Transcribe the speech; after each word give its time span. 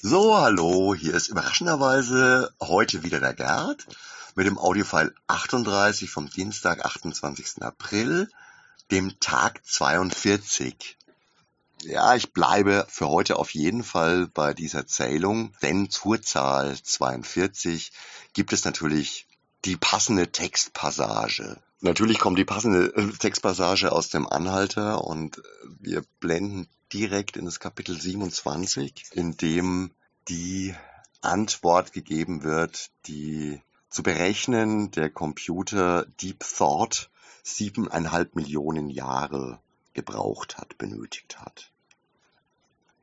So, 0.00 0.36
hallo, 0.38 0.94
hier 0.94 1.14
ist 1.14 1.26
überraschenderweise 1.26 2.52
heute 2.60 3.02
wieder 3.02 3.18
der 3.18 3.34
Gerd 3.34 3.84
mit 4.36 4.46
dem 4.46 4.56
Audiofile 4.56 5.12
38 5.26 6.08
vom 6.08 6.30
Dienstag, 6.30 6.84
28. 6.84 7.62
April, 7.62 8.30
dem 8.92 9.18
Tag 9.18 9.60
42. 9.66 10.96
Ja, 11.82 12.14
ich 12.14 12.32
bleibe 12.32 12.86
für 12.88 13.08
heute 13.08 13.36
auf 13.36 13.50
jeden 13.54 13.82
Fall 13.82 14.28
bei 14.28 14.54
dieser 14.54 14.86
Zählung, 14.86 15.52
denn 15.62 15.90
zur 15.90 16.22
Zahl 16.22 16.76
42 16.80 17.90
gibt 18.34 18.52
es 18.52 18.64
natürlich 18.64 19.26
die 19.64 19.76
passende 19.76 20.30
Textpassage. 20.30 21.60
Natürlich 21.80 22.20
kommt 22.20 22.38
die 22.38 22.44
passende 22.44 22.94
äh, 22.94 23.10
Textpassage 23.10 23.90
aus 23.90 24.10
dem 24.10 24.28
Anhalter 24.28 25.02
und 25.04 25.42
wir 25.80 26.04
blenden 26.20 26.68
direkt 26.92 27.36
in 27.36 27.44
das 27.44 27.60
Kapitel 27.60 28.00
27, 28.00 29.04
in 29.12 29.36
dem 29.36 29.90
die 30.28 30.74
Antwort 31.20 31.92
gegeben 31.92 32.42
wird, 32.42 32.90
die 33.06 33.60
zu 33.90 34.02
berechnen 34.02 34.90
der 34.90 35.10
Computer 35.10 36.06
Deep 36.20 36.40
Thought 36.40 37.10
siebeneinhalb 37.42 38.36
Millionen 38.36 38.90
Jahre 38.90 39.60
gebraucht 39.94 40.58
hat, 40.58 40.78
benötigt 40.78 41.40
hat. 41.40 41.70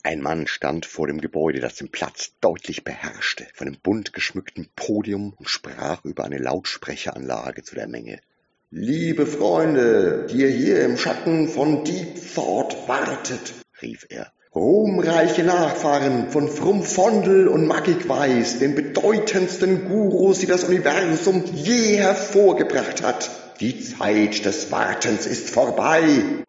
Ein 0.03 0.21
Mann 0.21 0.45
stand 0.45 0.85
vor 0.85 1.07
dem 1.07 1.19
Gebäude, 1.19 1.59
das 1.59 1.75
den 1.75 1.89
Platz 1.89 2.33
deutlich 2.39 2.83
beherrschte, 2.83 3.47
von 3.55 3.67
einem 3.67 3.79
bunt 3.81 4.13
geschmückten 4.13 4.69
Podium 4.75 5.33
und 5.33 5.49
sprach 5.49 6.05
über 6.05 6.25
eine 6.25 6.37
Lautsprecheranlage 6.37 7.63
zu 7.63 7.73
der 7.73 7.87
Menge. 7.87 8.21
Liebe 8.69 9.25
Freunde, 9.25 10.27
die 10.29 10.37
ihr 10.37 10.49
hier 10.49 10.85
im 10.85 10.97
Schatten 10.97 11.47
von 11.47 11.83
Deep 11.83 12.33
Thought 12.35 12.87
wartet, 12.87 13.64
rief 13.81 14.05
er. 14.09 14.31
Ruhmreiche 14.55 15.43
Nachfahren 15.43 16.29
von 16.29 16.47
Frumfondel 16.47 17.49
und 17.49 17.67
Magik 17.67 18.07
Weiß, 18.07 18.59
den 18.59 18.73
bedeutendsten 18.73 19.89
Gurus, 19.89 20.39
die 20.39 20.45
das 20.45 20.63
Universum 20.63 21.43
je 21.53 21.97
hervorgebracht 21.97 23.03
hat. 23.03 23.29
Die 23.59 23.81
Zeit 23.81 24.45
des 24.45 24.71
Wartens 24.71 25.25
ist 25.25 25.49
vorbei. 25.49 26.01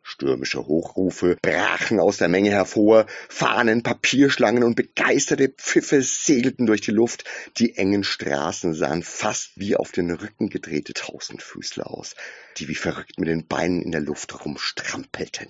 Stürmische 0.02 0.66
Hochrufe 0.66 1.36
brachen 1.40 2.00
aus 2.00 2.16
der 2.16 2.28
Menge 2.28 2.50
hervor, 2.50 3.06
Fahnen, 3.28 3.82
Papierschlangen 3.82 4.64
und 4.64 4.74
begeisterte 4.74 5.48
Pfiffe 5.48 6.02
segelten 6.02 6.66
durch 6.66 6.80
die 6.80 6.92
Luft. 6.92 7.24
Die 7.58 7.76
engen 7.76 8.04
Straßen 8.04 8.74
sahen 8.74 9.02
fast 9.04 9.50
wie 9.56 9.76
auf 9.76 9.92
den 9.92 10.10
Rücken 10.12 10.48
gedrehte 10.48 10.94
Tausendfüßler 10.94 11.88
aus, 11.88 12.14
die 12.58 12.68
wie 12.68 12.74
verrückt 12.74 13.18
mit 13.18 13.28
den 13.28 13.46
Beinen 13.46 13.82
in 13.82 13.92
der 13.92 14.00
Luft 14.00 14.44
rumstrampelten. 14.44 15.48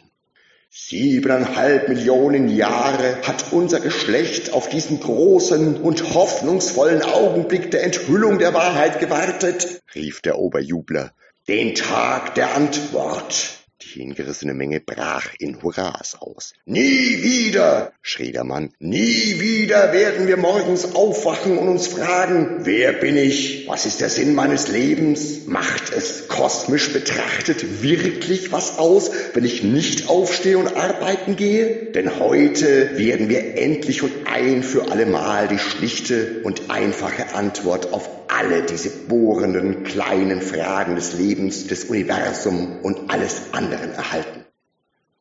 Siebeneinhalb 0.79 1.89
Millionen 1.89 2.49
Jahre 2.49 3.23
hat 3.23 3.51
unser 3.51 3.81
Geschlecht 3.81 4.53
auf 4.53 4.69
diesen 4.69 5.01
großen 5.01 5.81
und 5.81 6.15
hoffnungsvollen 6.15 7.03
Augenblick 7.03 7.71
der 7.71 7.83
Enthüllung 7.83 8.39
der 8.39 8.53
Wahrheit 8.53 9.01
gewartet, 9.01 9.83
rief 9.95 10.21
der 10.21 10.39
Oberjubler. 10.39 11.13
Den 11.49 11.75
Tag 11.75 12.35
der 12.35 12.55
Antwort. 12.55 13.66
Die 13.83 14.01
hingerissene 14.01 14.55
Menge 14.55 14.81
brach 14.81 15.35
in 15.39 15.63
Hurras 15.63 16.17
aus. 16.19 16.55
Nie 16.65 17.23
wieder, 17.23 17.93
schrie 18.01 18.33
der 18.33 18.45
Mann, 18.45 18.73
nie 18.79 19.39
wieder 19.39 19.93
werden 19.93 20.27
wir 20.27 20.39
morgens 20.39 20.95
aufwachen 20.95 21.59
und 21.59 21.69
uns 21.69 21.87
fragen, 21.87 22.61
wer 22.65 22.95
bin 22.95 23.19
ich? 23.19 23.69
Was 23.69 23.85
ist 23.85 24.01
der 24.01 24.09
Sinn 24.09 24.35
meines 24.35 24.69
Lebens? 24.69 25.47
Macht 25.47 25.93
es 25.93 26.27
kosmisch 26.27 26.91
betrachtet 26.95 27.83
wirklich 27.83 28.51
was 28.51 28.79
aus, 28.79 29.11
wenn 29.35 29.45
ich 29.45 29.63
nicht 29.63 30.09
aufstehe 30.09 30.57
und 30.57 30.75
arbeiten 30.75 31.37
gehe? 31.37 31.93
Denn 31.93 32.19
heute 32.19 32.97
werden 32.97 33.29
wir 33.29 33.59
endlich 33.59 34.03
und 34.03 34.13
ein 34.25 34.63
für 34.63 34.91
allemal 34.91 35.49
die 35.49 35.59
schlichte 35.59 36.41
und 36.45 36.71
einfache 36.71 37.35
Antwort 37.35 37.93
auf 37.93 38.26
alle 38.37 38.63
diese 38.63 38.91
bohrenden 38.91 39.83
kleinen 39.85 40.43
Fragen 40.43 40.95
des 40.95 41.15
Lebens, 41.15 41.67
des 41.69 41.85
Universums 41.85 42.85
und 42.85 43.11
alles 43.11 43.53
anderen 43.53 43.93
erhalten. 43.93 44.45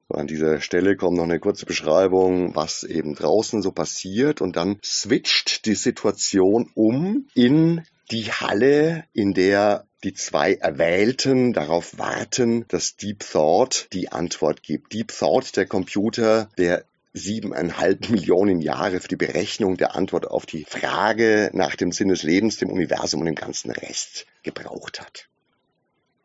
An 0.09 0.28
dieser 0.28 0.62
Stelle 0.62 0.98
kommt 0.98 1.18
noch 1.18 1.24
eine 1.24 1.40
kurze 1.40 1.66
Beschreibung, 1.66 2.56
was 2.56 2.84
eben 2.84 3.16
draußen 3.16 3.62
so 3.62 3.72
passiert 3.72 4.42
und 4.42 4.56
dann 4.56 4.78
switcht 4.84 5.66
die 5.66 5.75
Situation 5.75 6.70
um 6.75 7.28
in 7.34 7.84
die 8.12 8.31
Halle, 8.31 9.06
in 9.14 9.34
der 9.34 9.88
die 10.04 10.14
zwei 10.14 10.54
Erwählten 10.54 11.54
darauf 11.54 11.98
warten, 11.98 12.66
dass 12.68 12.96
Deep 12.98 13.22
Thought 13.22 13.88
die 13.94 14.12
Antwort 14.12 14.62
gibt. 14.62 14.94
Deep 14.94 15.12
Thought, 15.12 15.56
der 15.58 15.66
Computer, 15.66 16.50
der 16.58 16.86
siebeneinhalb 17.16 18.09
Millionen 18.09 18.62
Jahre 18.62 19.00
für 19.00 19.08
die 19.08 19.16
Berechnung 19.16 19.78
der 19.78 19.96
Antwort 19.96 20.28
auf 20.28 20.46
die 20.46 20.66
Frage 20.66 21.50
nach 21.53 21.76
dem 21.76 21.92
Sinn 21.92 22.09
des 22.09 22.24
Lebens, 22.24 22.58
dem 22.58 22.70
Universum 22.70 23.22
und 23.22 23.26
dem 23.26 23.36
ganzen 23.36 23.72
Rest 23.72 24.28
gebraucht 24.44 25.00
hat. 25.00 25.28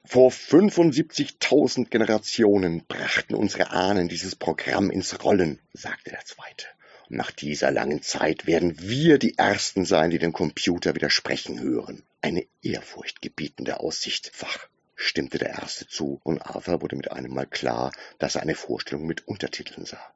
Vor 0.05 0.31
75.000 0.31 1.89
Generationen 1.89 2.85
brachten 2.89 3.35
unsere 3.35 3.71
Ahnen 3.71 4.09
dieses 4.09 4.35
Programm 4.35 4.91
ins 4.91 5.23
Rollen, 5.23 5.61
sagte 5.73 6.11
der 6.11 6.25
Zweite. 6.25 6.67
Und 7.09 7.17
nach 7.17 7.31
dieser 7.31 7.71
langen 7.71 8.03
Zeit 8.03 8.47
werden 8.47 8.81
wir 8.81 9.19
die 9.19 9.39
Ersten 9.39 9.85
sein, 9.85 10.11
die 10.11 10.19
dem 10.19 10.33
Computer 10.33 10.97
widersprechen 10.97 11.61
hören. 11.61 12.03
Eine 12.23 12.45
ehrfurchtgebietende 12.63 13.79
Aussicht, 13.79 14.31
Fach, 14.35 14.69
stimmte 14.97 15.39
der 15.39 15.51
Erste 15.51 15.87
zu, 15.87 16.21
und 16.25 16.41
Arthur 16.41 16.83
wurde 16.83 16.97
mit 16.97 17.13
einem 17.13 17.33
Mal 17.33 17.47
klar, 17.47 17.93
dass 18.19 18.35
er 18.35 18.43
eine 18.43 18.57
Vorstellung 18.57 19.07
mit 19.07 19.29
Untertiteln 19.29 19.87
sah. 19.87 20.13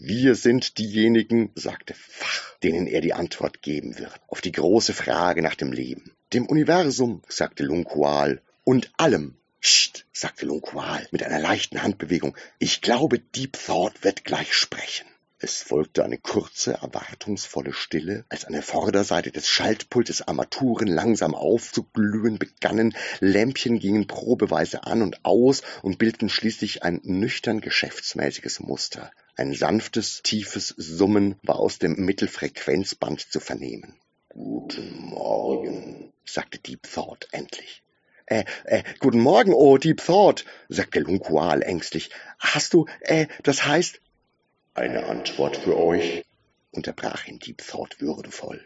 Wir 0.00 0.36
sind 0.36 0.78
diejenigen, 0.78 1.50
sagte 1.56 1.92
Fach, 1.92 2.56
denen 2.62 2.86
er 2.86 3.00
die 3.00 3.14
Antwort 3.14 3.62
geben 3.62 3.98
wird, 3.98 4.20
auf 4.28 4.40
die 4.40 4.52
große 4.52 4.94
Frage 4.94 5.42
nach 5.42 5.56
dem 5.56 5.72
Leben. 5.72 6.12
Dem 6.32 6.46
Universum, 6.46 7.20
sagte 7.28 7.64
Lunqual, 7.64 8.40
und 8.62 8.92
allem. 8.96 9.36
Psst, 9.60 10.06
sagte 10.12 10.46
Lunqual 10.46 11.08
mit 11.10 11.24
einer 11.24 11.40
leichten 11.40 11.82
Handbewegung. 11.82 12.36
Ich 12.60 12.80
glaube, 12.80 13.18
Deep 13.18 13.58
Thought 13.58 14.04
wird 14.04 14.22
gleich 14.22 14.54
sprechen. 14.54 15.08
Es 15.40 15.62
folgte 15.62 16.04
eine 16.04 16.18
kurze, 16.18 16.74
erwartungsvolle 16.74 17.72
Stille, 17.72 18.24
als 18.28 18.44
an 18.44 18.52
der 18.52 18.62
Vorderseite 18.62 19.32
des 19.32 19.48
Schaltpultes 19.48 20.22
Armaturen 20.22 20.86
langsam 20.86 21.34
aufzuglühen 21.34 22.38
begannen, 22.38 22.94
Lämpchen 23.18 23.80
gingen 23.80 24.06
probeweise 24.06 24.84
an 24.84 25.02
und 25.02 25.24
aus 25.24 25.62
und 25.82 25.98
bildeten 25.98 26.28
schließlich 26.28 26.84
ein 26.84 27.00
nüchtern 27.02 27.60
geschäftsmäßiges 27.60 28.60
Muster. 28.60 29.10
Ein 29.38 29.54
sanftes, 29.54 30.24
tiefes 30.24 30.74
Summen 30.76 31.36
war 31.44 31.60
aus 31.60 31.78
dem 31.78 31.92
Mittelfrequenzband 31.92 33.20
zu 33.20 33.38
vernehmen. 33.38 33.94
Guten 34.30 34.98
Morgen, 34.98 36.12
sagte 36.24 36.58
Deep 36.58 36.82
Thought 36.92 37.28
endlich. 37.30 37.84
Äh, 38.26 38.42
äh, 38.64 38.82
guten 38.98 39.20
Morgen, 39.20 39.54
oh 39.54 39.78
Deep 39.78 40.04
Thought, 40.04 40.44
sagte 40.68 40.98
Lunqual 40.98 41.62
ängstlich. 41.62 42.10
Hast 42.40 42.74
du, 42.74 42.86
äh, 42.98 43.28
das 43.44 43.64
heißt, 43.64 44.00
eine 44.74 45.06
Antwort 45.06 45.56
für 45.56 45.78
euch? 45.78 46.24
unterbrach 46.72 47.28
ihn 47.28 47.38
Deep 47.38 47.58
Thought 47.64 48.00
würdevoll. 48.00 48.60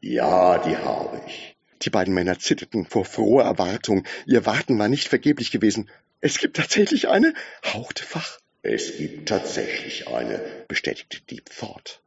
Ja, 0.00 0.58
die 0.58 0.76
habe 0.76 1.20
ich. 1.26 1.56
Die 1.82 1.90
beiden 1.90 2.14
Männer 2.14 2.38
zitterten 2.38 2.86
vor 2.86 3.04
froher 3.04 3.46
Erwartung. 3.46 4.06
Ihr 4.26 4.46
Warten 4.46 4.78
war 4.78 4.86
nicht 4.86 5.08
vergeblich 5.08 5.50
gewesen. 5.50 5.90
Es 6.20 6.38
gibt 6.38 6.58
tatsächlich 6.58 7.08
eine, 7.08 7.34
hauchte 7.64 8.04
Fach. 8.04 8.38
Es 8.62 8.96
gibt 8.96 9.28
tatsächlich 9.28 10.08
eine, 10.08 10.40
bestätigte 10.68 11.20
Deep 11.20 11.50
Thought. 11.50 12.00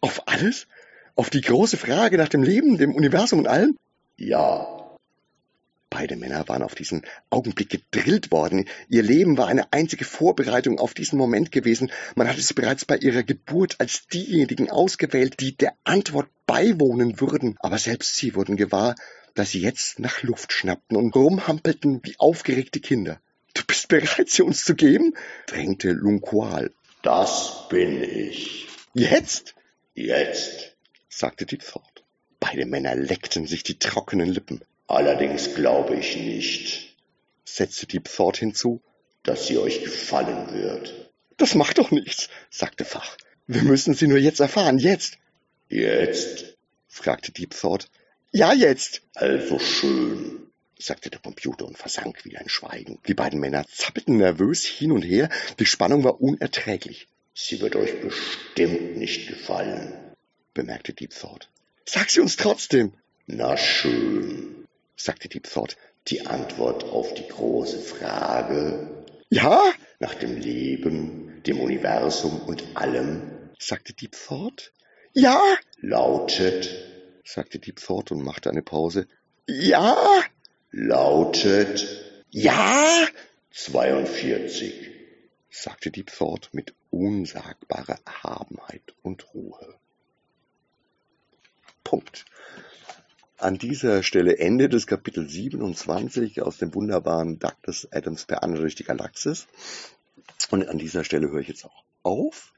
Auf 0.00 0.26
alles? 0.28 0.66
Auf 1.14 1.30
die 1.30 1.42
große 1.42 1.76
Frage 1.76 2.16
nach 2.16 2.28
dem 2.28 2.42
Leben, 2.42 2.78
dem 2.78 2.94
Universum 2.94 3.40
und 3.40 3.48
allem? 3.48 3.76
Ja, 4.16 4.80
Beide 5.90 6.14
Männer 6.14 6.46
waren 6.46 6.62
auf 6.62 6.76
diesen 6.76 7.02
Augenblick 7.30 7.68
gedrillt 7.68 8.30
worden. 8.30 8.68
Ihr 8.88 9.02
Leben 9.02 9.36
war 9.36 9.48
eine 9.48 9.72
einzige 9.72 10.04
Vorbereitung 10.04 10.78
auf 10.78 10.94
diesen 10.94 11.18
Moment 11.18 11.50
gewesen. 11.50 11.90
Man 12.14 12.28
hatte 12.28 12.40
sie 12.40 12.54
bereits 12.54 12.84
bei 12.84 12.96
ihrer 12.96 13.24
Geburt 13.24 13.74
als 13.80 14.06
diejenigen 14.06 14.70
ausgewählt, 14.70 15.40
die 15.40 15.56
der 15.56 15.74
Antwort 15.82 16.28
beiwohnen 16.46 17.20
würden. 17.20 17.56
Aber 17.58 17.76
selbst 17.76 18.14
sie 18.14 18.36
wurden 18.36 18.56
gewahr, 18.56 18.94
dass 19.34 19.50
sie 19.50 19.60
jetzt 19.60 19.98
nach 19.98 20.22
Luft 20.22 20.52
schnappten 20.52 20.96
und 20.96 21.16
rumhampelten 21.16 22.00
wie 22.04 22.14
aufgeregte 22.18 22.78
Kinder. 22.78 23.20
Du 23.54 23.62
bist 23.66 23.88
bereit, 23.88 24.30
sie 24.30 24.42
uns 24.42 24.64
zu 24.64 24.74
geben? 24.74 25.14
drängte 25.46 25.90
Lunqual. 25.90 26.72
Das 27.02 27.68
bin 27.68 28.02
ich. 28.02 28.68
Jetzt? 28.94 29.54
Jetzt, 29.94 30.76
sagte 31.08 31.46
die 31.46 31.58
Thought. 31.58 32.04
Beide 32.38 32.66
Männer 32.66 32.94
leckten 32.94 33.46
sich 33.46 33.62
die 33.62 33.78
trockenen 33.78 34.28
Lippen. 34.28 34.62
Allerdings 34.86 35.54
glaube 35.54 35.94
ich 35.96 36.16
nicht, 36.16 36.96
setzte 37.44 37.86
Deep 37.86 38.08
Thought 38.08 38.38
hinzu, 38.38 38.82
dass 39.22 39.46
sie 39.46 39.58
euch 39.58 39.84
gefallen 39.84 40.52
wird. 40.52 41.12
Das 41.36 41.54
macht 41.54 41.78
doch 41.78 41.90
nichts, 41.90 42.28
sagte 42.50 42.84
Fach. 42.84 43.16
Wir 43.46 43.62
müssen 43.62 43.94
sie 43.94 44.08
nur 44.08 44.18
jetzt 44.18 44.40
erfahren, 44.40 44.78
jetzt. 44.78 45.18
Jetzt? 45.68 46.56
fragte 46.88 47.30
Deep 47.30 47.54
Thought. 47.54 47.88
Ja, 48.32 48.52
jetzt. 48.52 49.02
Also 49.14 49.58
schön, 49.58 50.49
sagte 50.80 51.10
der 51.10 51.20
Computer 51.20 51.66
und 51.66 51.78
versank 51.78 52.24
wieder 52.24 52.40
in 52.40 52.48
Schweigen. 52.48 52.98
Die 53.06 53.14
beiden 53.14 53.40
Männer 53.40 53.64
zappelten 53.68 54.16
nervös 54.16 54.64
hin 54.64 54.92
und 54.92 55.02
her, 55.02 55.28
die 55.58 55.66
Spannung 55.66 56.04
war 56.04 56.20
unerträglich. 56.20 57.06
Sie 57.34 57.60
wird 57.60 57.76
euch 57.76 58.00
bestimmt 58.00 58.96
nicht 58.96 59.28
gefallen. 59.28 59.92
bemerkte 60.52 60.92
Deep 60.92 61.14
Thought. 61.14 61.48
Sag 61.86 62.10
sie 62.10 62.20
uns 62.20 62.36
trotzdem. 62.36 62.92
Na 63.26 63.56
schön, 63.56 64.66
sagte 64.96 65.28
Deep 65.28 65.48
Thought. 65.48 65.76
Die 66.08 66.26
Antwort 66.26 66.84
auf 66.84 67.14
die 67.14 67.28
große 67.28 67.78
Frage. 67.78 69.04
Ja? 69.28 69.62
Nach 70.00 70.14
dem 70.14 70.36
Leben, 70.36 71.42
dem 71.46 71.60
Universum 71.60 72.40
und 72.42 72.64
allem, 72.74 73.50
sagte 73.58 73.92
Deep 73.92 74.16
Thought. 74.16 74.72
Ja? 75.12 75.40
Lautet, 75.80 76.70
sagte 77.24 77.58
Deep 77.58 77.80
Thought 77.80 78.10
und 78.10 78.22
machte 78.22 78.50
eine 78.50 78.62
Pause. 78.62 79.06
Ja? 79.46 79.96
Lautet, 80.72 82.04
ja? 82.30 83.06
42, 83.50 84.90
sagte 85.50 85.90
Deep 85.90 86.12
Thought 86.12 86.50
mit 86.52 86.74
unsagbarer 86.90 87.98
Erhabenheit 88.04 88.94
und 89.02 89.34
Ruhe. 89.34 89.74
Punkt. 91.82 92.24
An 93.36 93.58
dieser 93.58 94.04
Stelle 94.04 94.38
endet 94.38 94.72
das 94.74 94.86
Kapitel 94.86 95.28
27 95.28 96.42
aus 96.42 96.58
dem 96.58 96.72
wunderbaren 96.74 97.38
Douglas 97.38 97.88
Adams 97.90 98.26
per 98.26 98.44
Anne 98.44 98.58
durch 98.60 98.76
die 98.76 98.84
Galaxis. 98.84 99.48
Und 100.50 100.68
an 100.68 100.78
dieser 100.78 101.02
Stelle 101.04 101.30
höre 101.30 101.40
ich 101.40 101.48
jetzt 101.48 101.64
auch 101.64 101.84
auf. 102.04 102.52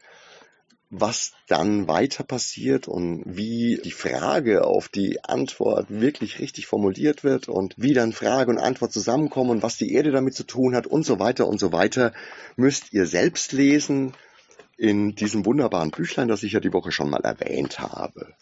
Was 0.94 1.32
dann 1.48 1.88
weiter 1.88 2.22
passiert 2.22 2.86
und 2.86 3.22
wie 3.24 3.80
die 3.82 3.92
Frage 3.92 4.66
auf 4.66 4.90
die 4.90 5.24
Antwort 5.24 5.86
wirklich 5.88 6.38
richtig 6.38 6.66
formuliert 6.66 7.24
wird 7.24 7.48
und 7.48 7.74
wie 7.78 7.94
dann 7.94 8.12
Frage 8.12 8.50
und 8.50 8.58
Antwort 8.58 8.92
zusammenkommen 8.92 9.48
und 9.48 9.62
was 9.62 9.78
die 9.78 9.94
Erde 9.94 10.10
damit 10.10 10.34
zu 10.34 10.44
tun 10.44 10.76
hat 10.76 10.86
und 10.86 11.06
so 11.06 11.18
weiter 11.18 11.48
und 11.48 11.58
so 11.58 11.72
weiter, 11.72 12.12
müsst 12.56 12.92
ihr 12.92 13.06
selbst 13.06 13.52
lesen 13.52 14.12
in 14.76 15.14
diesem 15.14 15.46
wunderbaren 15.46 15.92
Büchlein, 15.92 16.28
das 16.28 16.42
ich 16.42 16.52
ja 16.52 16.60
die 16.60 16.74
Woche 16.74 16.92
schon 16.92 17.08
mal 17.08 17.22
erwähnt 17.24 17.78
habe. 17.78 18.34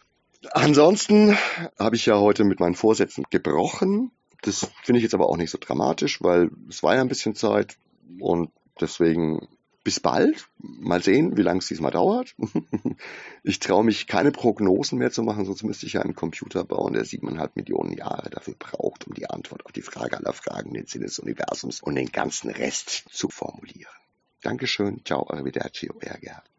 Ansonsten 0.50 1.38
habe 1.78 1.94
ich 1.94 2.06
ja 2.06 2.18
heute 2.18 2.42
mit 2.42 2.58
meinen 2.58 2.74
Vorsätzen 2.74 3.24
gebrochen. 3.30 4.10
Das 4.42 4.68
finde 4.82 4.98
ich 4.98 5.04
jetzt 5.04 5.14
aber 5.14 5.28
auch 5.28 5.36
nicht 5.36 5.50
so 5.50 5.58
dramatisch, 5.60 6.20
weil 6.20 6.50
es 6.68 6.82
war 6.82 6.96
ja 6.96 7.00
ein 7.00 7.08
bisschen 7.08 7.36
Zeit 7.36 7.76
und 8.18 8.50
deswegen 8.80 9.46
bis 9.84 10.00
bald. 10.00 10.48
Mal 10.58 11.02
sehen, 11.02 11.36
wie 11.36 11.42
lange 11.42 11.58
es 11.58 11.68
diesmal 11.68 11.90
dauert. 11.90 12.34
Ich 13.42 13.58
traue 13.58 13.84
mich 13.84 14.06
keine 14.06 14.32
Prognosen 14.32 14.98
mehr 14.98 15.10
zu 15.10 15.22
machen, 15.22 15.46
sonst 15.46 15.62
müsste 15.62 15.86
ich 15.86 15.94
ja 15.94 16.02
einen 16.02 16.14
Computer 16.14 16.62
bauen, 16.62 16.92
der 16.92 17.06
siebeneinhalb 17.06 17.56
Millionen 17.56 17.92
Jahre 17.92 18.28
dafür 18.28 18.54
braucht, 18.58 19.06
um 19.06 19.14
die 19.14 19.30
Antwort 19.30 19.64
auf 19.64 19.72
die 19.72 19.80
Frage 19.80 20.18
aller 20.18 20.34
Fragen, 20.34 20.74
den 20.74 20.86
Sinn 20.86 21.00
des 21.00 21.18
Universums 21.18 21.80
und 21.80 21.94
den 21.94 22.12
ganzen 22.12 22.50
Rest 22.50 23.04
zu 23.10 23.30
formulieren. 23.30 23.90
Dankeschön, 24.42 25.02
ciao, 25.06 25.26
arrivederci, 25.30 25.88
euer 25.90 26.18
Gerd. 26.18 26.50